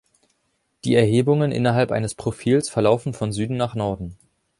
[0.83, 4.17] Die Erhebungen innerhalb eines Profils verlaufen von Süden nach Norden.